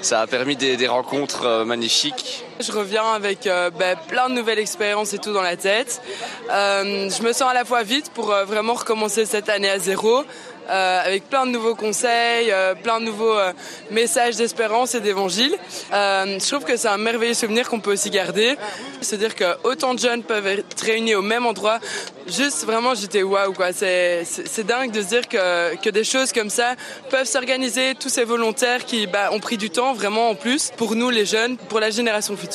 Ça 0.00 0.20
a 0.20 0.26
permis 0.26 0.56
des, 0.56 0.88
rencontres 0.88 1.46
euh, 1.46 1.64
magnifiques. 1.64 2.44
Je 2.62 2.72
reviens 2.72 3.12
avec 3.12 3.44
ben, 3.44 3.96
plein 4.08 4.28
de 4.28 4.34
nouvelles 4.34 4.58
expériences 4.58 5.12
et 5.12 5.18
tout 5.18 5.32
dans 5.32 5.42
la 5.42 5.56
tête. 5.56 6.00
je 6.48 7.22
me 7.22 7.32
sens 7.32 7.50
à 7.50 7.54
la 7.54 7.64
fois 7.64 7.82
vite 7.82 8.10
pour 8.14 8.26
vraiment 8.46 8.74
recommencer 8.74 9.26
cette 9.26 9.48
année 9.48 9.70
à 9.70 9.78
zéro, 9.78 10.24
euh, 10.70 11.00
avec 11.04 11.28
plein 11.28 11.44
de 11.44 11.50
nouveaux 11.50 11.74
conseils, 11.74 12.50
euh, 12.52 12.74
plein 12.74 13.00
de 13.00 13.06
nouveaux 13.06 13.36
euh, 13.36 13.52
messages 13.90 14.36
d'espérance 14.36 14.94
et 14.94 15.00
d'évangile. 15.00 15.56
je 15.90 16.48
trouve 16.48 16.64
que 16.64 16.76
c'est 16.76 16.88
un 16.88 16.98
merveilleux 16.98 17.34
souvenir 17.34 17.68
qu'on 17.68 17.80
peut 17.80 17.92
aussi 17.92 18.10
garder. 18.10 18.56
C'est-à-dire 19.00 19.34
que 19.34 19.44
autant 19.64 19.94
de 19.94 19.98
jeunes 19.98 20.22
peuvent 20.22 20.46
être 20.46 20.80
réunis 20.80 21.16
au 21.16 21.22
même 21.22 21.46
endroit. 21.46 21.80
Juste 22.28 22.64
vraiment, 22.64 22.94
j'étais 22.94 23.22
waouh 23.22 23.52
quoi. 23.52 23.72
C'est 23.72 24.64
dingue 24.64 24.92
de 24.92 25.02
se 25.02 25.08
dire 25.08 25.28
que, 25.28 25.74
que 25.76 25.90
des 25.90 26.04
choses 26.04 26.32
comme 26.32 26.50
ça 26.50 26.76
peuvent 27.10 27.26
s'organiser. 27.26 27.94
Tous 27.96 28.08
ces 28.08 28.24
volontaires 28.24 28.84
qui 28.84 29.08
bah, 29.08 29.30
ont 29.32 29.40
pris 29.40 29.58
du 29.58 29.70
temps 29.70 29.94
vraiment 29.94 30.30
en 30.30 30.36
plus 30.36 30.70
pour 30.76 30.94
nous 30.94 31.10
les 31.10 31.26
jeunes, 31.26 31.56
pour 31.56 31.80
la 31.80 31.90
génération 31.90 32.36
future. 32.36 32.51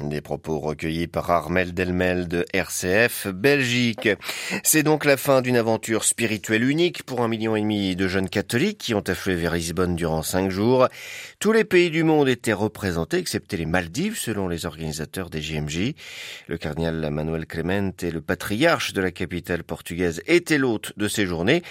Des 0.00 0.20
propos 0.20 0.60
recueillis 0.60 1.08
par 1.08 1.28
Armel 1.28 1.74
Delmel 1.74 2.28
de 2.28 2.44
RCF 2.52 3.26
Belgique. 3.26 4.08
C'est 4.62 4.84
donc 4.84 5.04
la 5.04 5.16
fin 5.16 5.42
d'une 5.42 5.56
aventure 5.56 6.04
spirituelle 6.04 6.62
unique 6.62 7.02
pour 7.02 7.22
un 7.22 7.28
million 7.28 7.56
et 7.56 7.60
demi 7.60 7.96
de 7.96 8.06
jeunes 8.06 8.28
catholiques 8.28 8.78
qui 8.78 8.94
ont 8.94 9.02
afflué 9.08 9.34
vers 9.34 9.54
Lisbonne 9.54 9.96
durant 9.96 10.22
cinq 10.22 10.52
jours. 10.52 10.86
Tous 11.40 11.50
les 11.50 11.64
pays 11.64 11.90
du 11.90 12.04
monde 12.04 12.28
étaient 12.28 12.52
représentés, 12.52 13.18
excepté 13.18 13.56
les 13.56 13.66
Maldives, 13.66 14.16
selon 14.16 14.46
les 14.46 14.66
organisateurs 14.66 15.30
des 15.30 15.42
JMJ. 15.42 15.94
Le 16.46 16.56
cardinal 16.56 17.10
Manuel 17.10 17.46
Clement 17.46 17.90
et 18.02 18.12
le 18.12 18.20
patriarche 18.20 18.92
de 18.92 19.00
la 19.00 19.10
capitale 19.10 19.64
portugaise 19.64 20.22
étaient 20.28 20.58
l'hôte 20.58 20.92
de 20.96 21.08
ces 21.08 21.26
journées. 21.26 21.62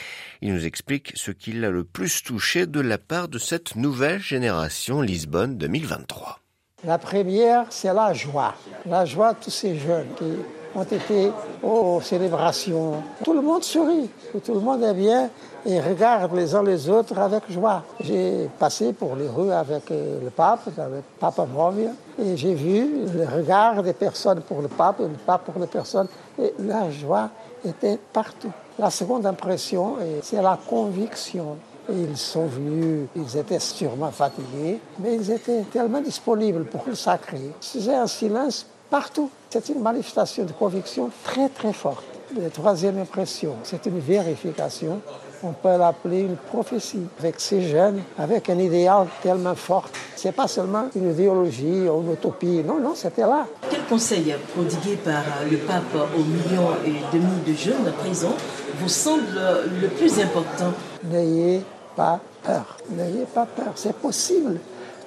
Il 0.42 0.54
nous 0.54 0.66
explique 0.66 1.14
ce 1.16 1.32
qui 1.32 1.54
l'a 1.54 1.70
le 1.70 1.86
plus 1.86 2.24
touché 2.24 2.66
de 2.66 2.82
la 2.82 2.98
part 2.98 3.30
de 3.30 3.40
cette 3.40 3.78
nouvelle 3.78 4.22
génération 4.22 5.02
Lisbonne 5.02 5.58
2023. 5.58 6.42
La 6.86 6.98
première, 6.98 7.66
c'est 7.70 7.94
la 7.94 8.14
joie. 8.14 8.54
La 8.86 9.04
joie 9.04 9.34
de 9.34 9.40
tous 9.44 9.50
ces 9.50 9.76
jeunes 9.76 10.08
qui 10.18 10.32
ont 10.74 10.84
été 10.84 11.30
aux 11.62 12.00
célébrations. 12.00 13.04
Tout 13.22 13.34
le 13.34 13.42
monde 13.42 13.64
sourit, 13.64 14.10
tout 14.46 14.54
le 14.54 14.62
monde 14.62 14.82
est 14.84 14.94
bien 14.94 15.30
et 15.66 15.82
regarde 15.82 16.34
les 16.34 16.56
uns 16.56 16.64
les 16.64 16.90
autres 16.90 17.20
avec 17.20 17.44
joie. 17.50 17.84
J'ai 18.00 18.50
passé 18.58 18.94
pour 18.94 19.18
les 19.18 19.28
rues 19.28 19.52
avec 19.52 19.92
euh, 19.92 20.22
le 20.24 20.30
pape, 20.30 20.70
avec 20.78 21.04
Papa 21.20 21.46
Movia, 21.46 21.90
et 22.18 22.38
j'ai 22.38 22.54
vu 22.54 23.06
le 23.14 23.26
regard 23.26 23.84
des 23.84 23.94
personnes 23.94 24.40
pour 24.42 24.62
le 24.62 24.70
pape 24.70 25.02
et 25.02 25.04
le 25.04 25.18
pape 25.26 25.44
pour 25.44 25.60
les 25.60 25.68
personnes. 25.68 26.08
Et 26.42 26.54
la 26.60 26.90
joie 26.90 27.30
était 27.66 28.00
partout. 28.14 28.52
La 28.78 28.90
seconde 28.90 29.26
impression, 29.26 29.98
c'est 30.22 30.42
la 30.42 30.58
conviction 30.70 31.58
ils 31.92 32.18
sont 32.18 32.48
venus, 32.48 33.08
ils 33.16 33.38
étaient 33.38 33.60
sûrement 33.60 34.12
fatigués, 34.12 34.80
mais 35.00 35.16
ils 35.16 35.32
étaient 35.32 35.64
tellement 35.72 36.02
disponibles 36.02 36.66
pour 36.66 36.84
le 36.88 36.96
sacré. 36.96 37.52
C'est 37.60 37.94
un 37.94 38.08
silence 38.08 38.66
partout. 38.90 39.30
C'est 39.50 39.70
une 39.70 39.82
manifestation 39.82 40.46
de 40.46 40.52
conviction 40.52 41.10
très 41.24 41.50
très 41.50 41.74
forte. 41.74 42.04
La 42.40 42.50
troisième 42.50 43.00
impression, 43.00 43.56
c'est 43.64 43.86
une 43.88 44.00
vérification. 44.00 45.02
On 45.42 45.54
peut 45.54 45.78
l'appeler 45.78 46.20
une 46.22 46.36
prophétie. 46.36 47.08
Avec 47.20 47.40
ces 47.40 47.62
jeunes, 47.62 48.02
avec 48.18 48.50
un 48.50 48.60
idéal 48.60 49.08
tellement 49.24 49.56
fort. 49.56 49.88
C'est 50.16 50.34
pas 50.34 50.50
seulement 50.50 50.90
une 50.96 51.12
idéologie 51.12 51.88
ou 51.88 52.02
une 52.02 52.12
utopie. 52.14 52.62
Non, 52.64 52.80
non, 52.80 52.94
c'était 52.94 53.22
là. 53.22 53.48
Quel 53.70 53.84
conseil 53.86 54.36
prodigué 54.54 54.98
par 54.98 55.24
le 55.50 55.58
pape 55.58 55.96
aux 56.14 56.24
millions 56.24 56.72
et 56.86 57.16
demi 57.16 57.42
de 57.48 57.54
jeunes 57.54 57.88
à 57.88 57.92
présent 57.92 58.36
vous 58.80 58.90
semble 58.90 59.40
le 59.82 59.88
plus 59.88 60.20
important? 60.20 60.74
N'ayez 61.06 61.64
pas 62.00 62.18
peur. 62.44 62.78
N'ayez 62.92 63.26
pas 63.26 63.46
peur. 63.46 63.74
C'est 63.76 63.96
possible. 63.96 64.58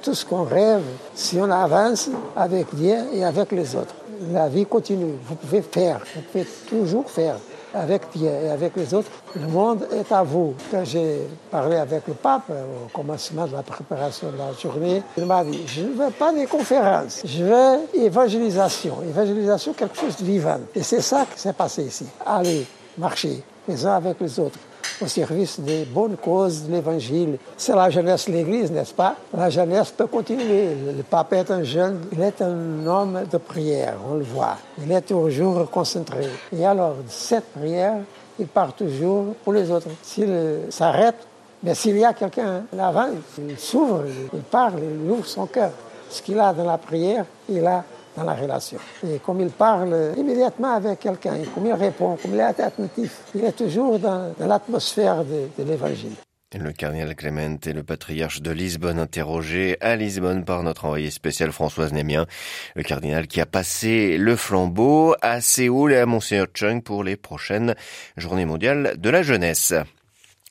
tout 0.02 0.14
ce 0.14 0.26
qu'on 0.26 0.42
rêve, 0.42 0.82
si 1.14 1.38
on 1.40 1.48
avance 1.50 2.10
avec 2.36 2.66
Dieu 2.74 2.96
et 3.14 3.24
avec 3.24 3.52
les 3.52 3.76
autres. 3.76 3.94
La 4.32 4.48
vie 4.48 4.66
continue. 4.66 5.14
Vous 5.24 5.36
pouvez 5.36 5.62
faire, 5.62 6.00
vous 6.14 6.22
pouvez 6.30 6.46
toujours 6.68 7.08
faire 7.08 7.36
avec 7.72 8.02
Dieu 8.14 8.28
et 8.28 8.50
avec 8.50 8.76
les 8.76 8.92
autres. 8.92 9.10
Le 9.36 9.46
monde 9.46 9.86
est 9.92 10.10
à 10.12 10.22
vous. 10.22 10.54
Quand 10.70 10.84
j'ai 10.84 11.20
parlé 11.50 11.76
avec 11.76 12.06
le 12.08 12.14
pape 12.14 12.50
au 12.50 12.88
commencement 12.94 13.46
de 13.46 13.52
la 13.52 13.62
préparation 13.62 14.30
de 14.30 14.36
la 14.36 14.52
journée, 14.52 15.02
il 15.16 15.24
m'a 15.24 15.44
dit, 15.44 15.62
je 15.66 15.82
ne 15.82 15.94
veux 15.94 16.10
pas 16.10 16.32
des 16.32 16.46
conférences, 16.46 17.22
je 17.24 17.44
veux 17.44 17.78
évangélisation. 17.94 18.96
Évangélisation, 19.08 19.72
quelque 19.72 19.96
chose 19.96 20.16
de 20.16 20.24
vivant. 20.24 20.58
Et 20.74 20.82
c'est 20.82 21.00
ça 21.00 21.24
qui 21.32 21.40
s'est 21.40 21.54
passé 21.54 21.84
ici. 21.84 22.06
Allez, 22.26 22.66
marcher 22.98 23.42
les 23.68 23.86
uns 23.86 23.94
avec 23.94 24.20
les 24.20 24.40
autres 24.40 24.58
au 25.02 25.06
service 25.06 25.58
des 25.60 25.84
bonnes 25.84 26.16
causes 26.16 26.64
de 26.64 26.72
l'Évangile. 26.72 27.38
C'est 27.56 27.74
la 27.74 27.90
jeunesse 27.90 28.26
de 28.26 28.32
l'Église, 28.32 28.70
n'est-ce 28.70 28.94
pas? 28.94 29.16
La 29.36 29.50
jeunesse 29.50 29.90
peut 29.90 30.06
continuer. 30.06 30.68
Le 30.96 31.02
pape 31.02 31.32
est 31.32 31.50
un 31.50 31.62
jeune, 31.62 32.00
il 32.12 32.20
est 32.22 32.40
un 32.40 32.86
homme 32.86 33.22
de 33.30 33.38
prière, 33.38 33.94
on 34.10 34.14
le 34.14 34.24
voit. 34.24 34.56
Il 34.82 34.90
est 34.92 35.02
toujours 35.02 35.68
concentré. 35.70 36.28
Et 36.56 36.64
alors, 36.64 36.94
cette 37.08 37.52
prière, 37.52 37.96
il 38.38 38.46
part 38.46 38.72
toujours 38.74 39.34
pour 39.44 39.52
les 39.52 39.70
autres. 39.70 39.88
S'il 40.02 40.60
s'arrête, 40.70 41.16
mais 41.62 41.74
s'il 41.74 41.98
y 41.98 42.04
a 42.04 42.12
quelqu'un 42.12 42.64
là-bas, 42.72 43.08
il 43.38 43.58
s'ouvre, 43.58 44.02
il 44.32 44.40
parle, 44.40 44.80
il 45.04 45.10
ouvre 45.10 45.26
son 45.26 45.46
cœur. 45.46 45.70
Ce 46.10 46.20
qu'il 46.20 46.38
a 46.38 46.52
dans 46.52 46.64
la 46.64 46.78
prière, 46.78 47.24
il 47.48 47.66
a 47.66 47.84
dans 48.16 48.24
la 48.24 48.34
relation. 48.34 48.78
Et 49.06 49.18
comme 49.18 49.40
il 49.40 49.50
parle 49.50 50.12
immédiatement 50.16 50.74
avec 50.74 51.00
quelqu'un, 51.00 51.38
comme 51.54 51.66
il 51.66 51.72
répond, 51.72 52.16
comme 52.20 52.34
il 52.34 52.40
est 52.40 52.60
attentif, 52.60 53.20
il 53.34 53.44
est 53.44 53.52
toujours 53.52 53.98
dans, 53.98 54.34
dans 54.38 54.46
l'atmosphère 54.46 55.24
de, 55.24 55.48
de 55.58 55.68
l'évangile. 55.68 56.12
Le 56.54 56.72
cardinal 56.72 57.14
Clément 57.14 57.56
et 57.64 57.72
le 57.72 57.82
patriarche 57.82 58.42
de 58.42 58.50
Lisbonne 58.50 58.98
interrogé 58.98 59.78
à 59.80 59.96
Lisbonne 59.96 60.44
par 60.44 60.62
notre 60.62 60.84
envoyé 60.84 61.10
spécial 61.10 61.50
Françoise 61.50 61.94
Némien. 61.94 62.26
Le 62.74 62.82
cardinal 62.82 63.26
qui 63.26 63.40
a 63.40 63.46
passé 63.46 64.18
le 64.18 64.36
flambeau 64.36 65.14
à 65.22 65.40
Séoul 65.40 65.94
et 65.94 65.98
à 65.98 66.04
Monseigneur 66.04 66.48
Chung 66.52 66.82
pour 66.82 67.04
les 67.04 67.16
prochaines 67.16 67.74
journées 68.18 68.44
mondiales 68.44 68.96
de 68.98 69.08
la 69.08 69.22
jeunesse. 69.22 69.72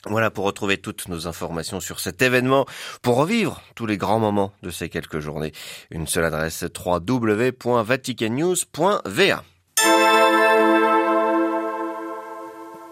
Voilà 0.07 0.31
pour 0.31 0.45
retrouver 0.45 0.77
toutes 0.77 1.07
nos 1.07 1.27
informations 1.27 1.79
sur 1.79 1.99
cet 1.99 2.21
événement, 2.21 2.65
pour 3.01 3.17
revivre 3.17 3.61
tous 3.75 3.85
les 3.85 3.97
grands 3.97 4.19
moments 4.19 4.53
de 4.63 4.71
ces 4.71 4.89
quelques 4.89 5.19
journées. 5.19 5.51
Une 5.91 6.07
seule 6.07 6.25
adresse 6.25 6.63
www.vaticannews.va. 6.63 9.43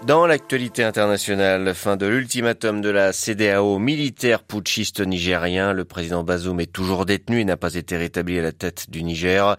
Dans 0.06 0.25
l'actualité 0.25 0.86
internationale, 0.86 1.75
fin 1.75 1.98
de 1.98 2.08
l'ultimatum 2.08 2.79
de 2.79 2.89
la 2.89 3.12
CDAO 3.12 3.79
militaire 3.79 4.44
putschiste 4.44 5.01
nigérien, 5.01 5.74
le 5.74 5.84
président 5.84 6.24
Bazoum 6.24 6.62
est 6.62 6.72
toujours 6.72 7.06
détenu 7.06 7.41
et 7.41 7.46
n'a 7.46 7.58
pas 7.58 7.75
été 7.75 7.98
rétabli 7.98 8.39
à 8.39 8.41
la 8.41 8.53
tête 8.53 8.89
du 8.89 9.03
Niger. 9.03 9.58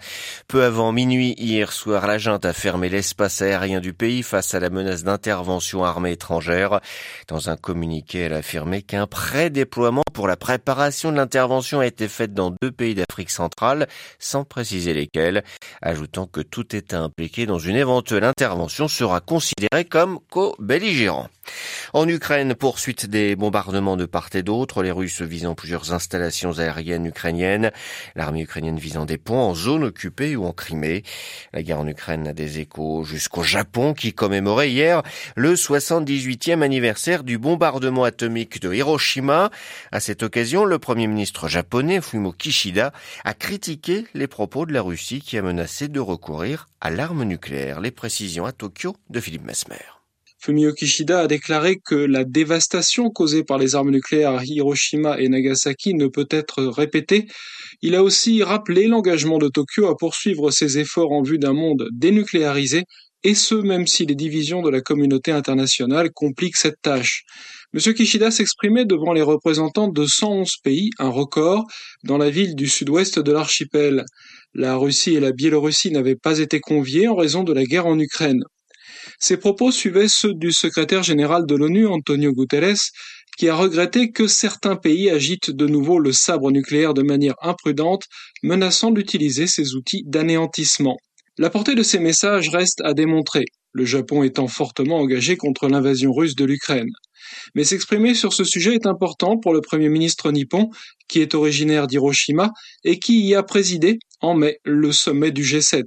Peu 0.48 0.64
avant 0.64 0.92
minuit 0.92 1.34
hier 1.36 1.70
soir, 1.72 2.06
la 2.06 2.16
junte 2.16 2.46
a 2.46 2.54
fermé 2.54 2.88
l'espace 2.88 3.42
aérien 3.42 3.80
du 3.80 3.92
pays 3.92 4.22
face 4.22 4.54
à 4.54 4.60
la 4.60 4.70
menace 4.70 5.04
d'intervention 5.04 5.84
armée 5.84 6.12
étrangère. 6.12 6.80
Dans 7.28 7.50
un 7.50 7.56
communiqué, 7.58 8.20
elle 8.20 8.32
a 8.32 8.38
affirmé 8.38 8.80
qu'un 8.80 9.06
pré-déploiement 9.06 10.02
pour 10.10 10.28
la 10.28 10.36
préparation 10.36 11.10
de 11.10 11.16
l'intervention 11.16 11.80
a 11.80 11.86
été 11.86 12.08
fait 12.08 12.32
dans 12.32 12.54
deux 12.60 12.70
pays 12.70 12.94
d'Afrique 12.94 13.30
centrale, 13.30 13.88
sans 14.18 14.44
préciser 14.44 14.92
lesquels, 14.92 15.42
ajoutant 15.80 16.26
que 16.26 16.40
tout 16.40 16.76
État 16.76 17.00
impliqué 17.00 17.46
dans 17.46 17.58
une 17.58 17.76
éventuelle 17.76 18.24
intervention 18.24 18.88
sera 18.88 19.20
considéré 19.20 19.84
comme 19.84 20.18
co-belligérant. 20.30 21.28
En 21.92 22.06
Ukraine, 22.08 22.54
poursuite 22.54 23.06
des 23.06 23.36
bombardements 23.36 23.96
de 23.96 24.06
part 24.06 24.28
et 24.34 24.42
d'autre, 24.42 24.82
les 24.82 24.92
Russes 24.92 25.22
visant 25.22 25.54
plusieurs 25.54 25.92
installations 25.92 26.58
aériennes 26.58 27.06
ukrainiennes, 27.06 27.72
l'armée 28.14 28.42
ukrainienne 28.42 28.78
visant 28.78 29.06
des 29.06 29.18
ponts 29.18 29.40
en 29.40 29.54
zone 29.54 29.84
occupée 29.84 30.36
ou 30.36 30.44
en 30.44 30.52
Crimée. 30.52 31.02
La 31.52 31.62
guerre 31.62 31.80
en 31.80 31.88
Ukraine 31.88 32.28
a 32.28 32.32
des 32.32 32.58
échos 32.58 33.04
jusqu'au 33.04 33.42
Japon 33.42 33.94
qui 33.94 34.12
commémorait 34.12 34.70
hier 34.70 35.02
le 35.36 35.54
78e 35.54 36.62
anniversaire 36.62 37.24
du 37.24 37.38
bombardement 37.38 38.04
atomique 38.04 38.60
de 38.60 38.72
Hiroshima. 38.72 39.50
À 39.92 40.00
cette 40.00 40.22
occasion, 40.22 40.64
le 40.64 40.78
premier 40.78 41.06
ministre 41.06 41.48
japonais 41.48 42.00
Fumio 42.00 42.32
Kishida 42.32 42.92
a 43.24 43.34
critiqué 43.34 44.06
les 44.14 44.26
propos 44.26 44.66
de 44.66 44.72
la 44.72 44.82
Russie 44.82 45.20
qui 45.20 45.38
a 45.38 45.42
menacé 45.42 45.88
de 45.88 46.00
recourir 46.00 46.68
à 46.80 46.90
l'arme 46.90 47.24
nucléaire. 47.24 47.80
Les 47.80 47.90
précisions 47.90 48.46
à 48.46 48.52
Tokyo 48.52 48.96
de 49.10 49.20
Philippe 49.20 49.44
Mesmer. 49.44 49.99
Fumio 50.42 50.72
Kishida 50.72 51.20
a 51.20 51.26
déclaré 51.26 51.80
que 51.84 51.94
la 51.94 52.24
dévastation 52.24 53.10
causée 53.10 53.44
par 53.44 53.58
les 53.58 53.74
armes 53.74 53.90
nucléaires 53.90 54.36
à 54.36 54.42
Hiroshima 54.42 55.20
et 55.20 55.28
Nagasaki 55.28 55.92
ne 55.92 56.06
peut 56.06 56.28
être 56.30 56.64
répétée. 56.64 57.26
Il 57.82 57.94
a 57.94 58.02
aussi 58.02 58.42
rappelé 58.42 58.86
l'engagement 58.86 59.36
de 59.36 59.48
Tokyo 59.48 59.88
à 59.88 59.98
poursuivre 59.98 60.50
ses 60.50 60.78
efforts 60.78 61.12
en 61.12 61.20
vue 61.22 61.38
d'un 61.38 61.52
monde 61.52 61.90
dénucléarisé, 61.92 62.84
et 63.22 63.34
ce 63.34 63.54
même 63.54 63.86
si 63.86 64.06
les 64.06 64.14
divisions 64.14 64.62
de 64.62 64.70
la 64.70 64.80
communauté 64.80 65.30
internationale 65.30 66.10
compliquent 66.10 66.56
cette 66.56 66.80
tâche. 66.80 67.24
M. 67.74 67.92
Kishida 67.92 68.30
s'exprimait 68.30 68.86
devant 68.86 69.12
les 69.12 69.20
représentants 69.20 69.88
de 69.88 70.06
111 70.06 70.56
pays, 70.64 70.88
un 70.98 71.10
record, 71.10 71.66
dans 72.02 72.16
la 72.16 72.30
ville 72.30 72.54
du 72.54 72.66
sud-ouest 72.66 73.18
de 73.18 73.30
l'archipel. 73.30 74.06
La 74.54 74.76
Russie 74.76 75.16
et 75.16 75.20
la 75.20 75.32
Biélorussie 75.32 75.90
n'avaient 75.90 76.16
pas 76.16 76.38
été 76.38 76.60
conviées 76.60 77.08
en 77.08 77.14
raison 77.14 77.44
de 77.44 77.52
la 77.52 77.64
guerre 77.64 77.86
en 77.86 77.98
Ukraine. 77.98 78.42
Ces 79.22 79.36
propos 79.36 79.70
suivaient 79.70 80.08
ceux 80.08 80.32
du 80.32 80.50
secrétaire 80.50 81.02
général 81.02 81.44
de 81.44 81.54
l'ONU, 81.54 81.86
Antonio 81.86 82.32
Guterres, 82.32 82.88
qui 83.36 83.50
a 83.50 83.54
regretté 83.54 84.12
que 84.12 84.26
certains 84.26 84.76
pays 84.76 85.10
agitent 85.10 85.50
de 85.50 85.66
nouveau 85.66 85.98
le 85.98 86.12
sabre 86.12 86.50
nucléaire 86.50 86.94
de 86.94 87.02
manière 87.02 87.34
imprudente, 87.42 88.04
menaçant 88.42 88.90
d'utiliser 88.90 89.46
ces 89.46 89.74
outils 89.74 90.04
d'anéantissement. 90.06 90.96
La 91.36 91.50
portée 91.50 91.74
de 91.74 91.82
ces 91.82 91.98
messages 91.98 92.48
reste 92.48 92.80
à 92.82 92.94
démontrer, 92.94 93.44
le 93.72 93.84
Japon 93.84 94.22
étant 94.22 94.48
fortement 94.48 94.96
engagé 94.96 95.36
contre 95.36 95.68
l'invasion 95.68 96.12
russe 96.14 96.34
de 96.34 96.46
l'Ukraine. 96.46 96.90
Mais 97.54 97.64
s'exprimer 97.64 98.14
sur 98.14 98.32
ce 98.32 98.44
sujet 98.44 98.74
est 98.74 98.86
important 98.86 99.36
pour 99.38 99.52
le 99.52 99.60
Premier 99.60 99.90
ministre 99.90 100.32
nippon, 100.32 100.70
qui 101.08 101.20
est 101.20 101.34
originaire 101.34 101.86
d'Hiroshima 101.86 102.52
et 102.84 102.98
qui 102.98 103.20
y 103.20 103.34
a 103.34 103.42
présidé, 103.42 103.98
en 104.20 104.34
mai, 104.34 104.60
le 104.64 104.92
sommet 104.92 105.30
du 105.30 105.42
G7. 105.42 105.84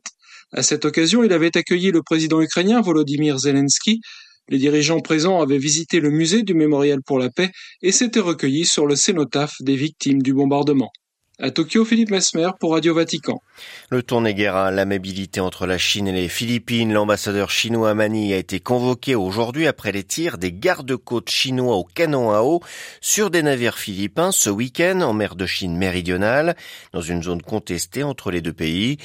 À 0.55 0.61
cette 0.61 0.85
occasion, 0.85 1.23
il 1.23 1.33
avait 1.33 1.57
accueilli 1.57 1.89
le 1.89 2.03
président 2.03 2.39
ukrainien 2.39 2.79
Volodymyr 2.79 3.39
Zelensky. 3.39 4.01
Les 4.49 4.59
dirigeants 4.59 4.99
présents 4.99 5.41
avaient 5.41 5.57
visité 5.57 5.99
le 5.99 6.11
musée 6.11 6.43
du 6.43 6.53
Mémorial 6.53 6.99
pour 7.03 7.17
la 7.17 7.31
paix 7.31 7.49
et 7.81 7.91
s'étaient 7.91 8.19
recueillis 8.19 8.65
sur 8.65 8.85
le 8.85 8.95
cénotaphe 8.95 9.55
des 9.61 9.75
victimes 9.75 10.21
du 10.21 10.31
bombardement. 10.31 10.91
À 11.39 11.49
Tokyo, 11.49 11.83
Philippe 11.83 12.11
Mesmer 12.11 12.49
pour 12.59 12.73
Radio 12.73 12.93
Vatican. 12.93 13.41
Le 13.89 14.03
tourné 14.03 14.35
guerre 14.35 14.55
à 14.55 14.69
l'amabilité 14.69 15.39
entre 15.39 15.65
la 15.65 15.79
Chine 15.79 16.07
et 16.07 16.11
les 16.11 16.27
Philippines. 16.27 16.93
L'ambassadeur 16.93 17.49
chinois 17.49 17.89
à 17.89 17.93
Manille 17.95 18.35
a 18.35 18.37
été 18.37 18.59
convoqué 18.59 19.15
aujourd'hui 19.15 19.65
après 19.65 19.91
les 19.91 20.03
tirs 20.03 20.37
des 20.37 20.51
gardes-côtes 20.51 21.31
chinois 21.31 21.75
au 21.75 21.85
canon 21.85 22.31
à 22.31 22.43
eau 22.43 22.61
sur 23.01 23.31
des 23.31 23.41
navires 23.41 23.79
philippins 23.79 24.31
ce 24.31 24.51
week-end 24.51 25.01
en 25.01 25.13
mer 25.13 25.35
de 25.35 25.47
Chine 25.47 25.75
méridionale, 25.75 26.55
dans 26.93 27.01
une 27.01 27.23
zone 27.23 27.41
contestée 27.41 28.03
entre 28.03 28.29
les 28.29 28.41
deux 28.41 28.53
pays. 28.53 28.97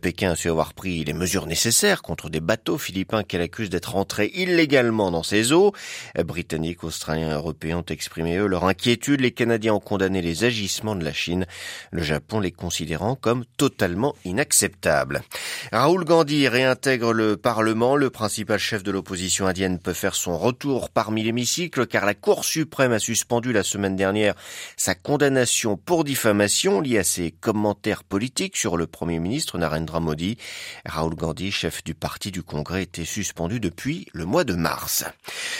Pékin 0.00 0.30
a 0.30 0.36
su 0.36 0.48
avoir 0.48 0.72
pris 0.72 1.04
les 1.04 1.12
mesures 1.12 1.46
nécessaires 1.46 2.00
contre 2.00 2.30
des 2.30 2.40
bateaux 2.40 2.78
philippins 2.78 3.24
qu'elle 3.24 3.42
accuse 3.42 3.68
d'être 3.68 3.96
entrés 3.96 4.30
illégalement 4.34 5.10
dans 5.10 5.22
ses 5.22 5.52
eaux. 5.52 5.74
Britanniques, 6.24 6.82
Australiens 6.82 7.34
Européens 7.34 7.78
ont 7.78 7.92
exprimé 7.92 8.38
eux 8.38 8.46
leur 8.46 8.64
inquiétude. 8.64 9.20
Les 9.20 9.32
Canadiens 9.32 9.74
ont 9.74 9.80
condamné 9.80 10.22
les 10.22 10.44
agissements 10.44 10.96
de 10.96 11.04
la 11.04 11.12
Chine 11.12 11.44
le 11.90 12.02
Japon 12.02 12.40
les 12.40 12.52
considérant 12.52 13.16
comme 13.16 13.44
totalement 13.56 14.14
inacceptables. 14.24 15.22
Raoul 15.72 16.04
Gandhi 16.04 16.48
réintègre 16.48 17.12
le 17.12 17.36
Parlement. 17.36 17.96
Le 17.96 18.10
principal 18.10 18.58
chef 18.58 18.82
de 18.82 18.90
l'opposition 18.90 19.46
indienne 19.46 19.78
peut 19.78 19.92
faire 19.92 20.14
son 20.14 20.38
retour 20.38 20.90
parmi 20.90 21.22
l'hémicycle 21.22 21.86
car 21.86 22.06
la 22.06 22.14
Cour 22.14 22.44
suprême 22.44 22.92
a 22.92 22.98
suspendu 22.98 23.52
la 23.52 23.62
semaine 23.62 23.96
dernière 23.96 24.34
sa 24.76 24.94
condamnation 24.94 25.76
pour 25.76 26.04
diffamation 26.04 26.80
liée 26.80 26.98
à 26.98 27.04
ses 27.04 27.30
commentaires 27.30 28.04
politiques 28.04 28.56
sur 28.56 28.76
le 28.76 28.86
Premier 28.86 29.18
ministre 29.18 29.58
Narendra 29.58 30.00
Modi. 30.00 30.38
Raoul 30.86 31.14
Gandhi, 31.14 31.50
chef 31.50 31.84
du 31.84 31.94
parti 31.94 32.30
du 32.30 32.42
Congrès, 32.42 32.84
était 32.84 33.04
suspendu 33.04 33.60
depuis 33.60 34.06
le 34.12 34.24
mois 34.24 34.44
de 34.44 34.54
mars. 34.54 35.04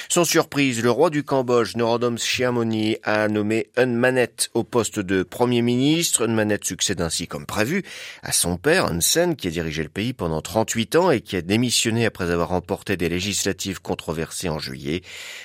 Sans 0.08 0.24
surprise, 0.24 0.82
le 0.82 0.90
roi 0.90 1.10
du 1.10 1.24
Cambodge, 1.24 1.76
Norodom 1.76 2.18
Sihamoni, 2.18 2.96
a 3.02 3.28
nommé 3.28 3.68
Un 3.76 3.86
Manet 3.86 4.50
au 4.54 4.64
poste 4.64 4.98
de 4.98 5.22
Premier 5.22 5.62
ministre 5.62 5.74
ministre. 5.74 6.26
Manette 6.26 6.64
succède 6.64 7.00
ainsi 7.00 7.26
comme 7.26 7.46
prévu 7.46 7.82
à 8.22 8.32
son 8.32 8.56
père, 8.56 8.86
Hun 8.86 9.00
Sen, 9.00 9.36
qui 9.36 9.48
a 9.48 9.50
dirigé 9.50 9.82
le 9.82 9.88
pays 9.94 10.12
pendant 10.12 10.42
38 10.42 10.96
ans 10.96 11.10
et 11.10 11.20
qui 11.20 11.36
a 11.36 11.42
démissionné 11.42 12.04
après 12.04 12.30
avoir 12.30 12.48
remporté 12.48 12.96
des 12.96 13.08
législatives 13.08 13.80
controversées 13.80 14.48
en 14.48 14.58
juillet. 14.58 15.02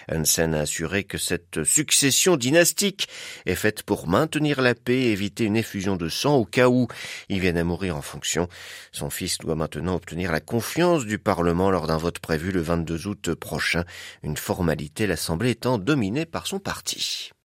Hun 0.10 0.25
Sen 0.25 0.53
a 0.53 0.62
assuré 0.62 1.03
que 1.03 1.18
cette 1.18 1.63
succession 1.63 2.36
dynastique 2.36 3.08
est 3.46 3.56
faite 3.56 3.84
pour 3.84 4.08
maintenir 4.08 4.62
la 4.62 4.75
paix 4.75 5.00
et 5.00 5.12
éviter 5.12 5.46
une 5.46 5.56
effusion 5.56 5.96
de 5.96 6.10
sang 6.10 6.36
au 6.36 6.46
cas 6.46 6.68
où 6.68 6.88
il 7.29 7.39
vienne 7.39 7.58
à 7.58 7.63
mourir 7.63 7.96
en 7.96 8.01
fonction. 8.01 8.50
Son 8.91 9.10
fils 9.10 9.38
doit 9.38 9.56
maintenant 9.56 9.96
obtenir 9.96 10.32
la 10.32 10.41
confiance 10.41 11.06
du 11.06 11.20
Parlement 11.20 11.70
lors 11.70 11.88
d'un 11.88 11.98
vote 11.98 12.20
prévu 12.20 12.51
le 12.51 12.62
22 12.62 13.08
août 13.08 13.34
prochain, 13.36 13.86
une 14.24 14.38
formalité 14.38 15.06
l'Assemblée 15.06 15.51
étant 15.51 15.77
dominée 15.77 16.25
par 16.25 16.48
son 16.48 16.60
parti. 16.60 17.32